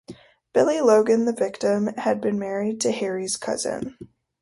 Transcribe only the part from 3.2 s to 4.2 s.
cousin.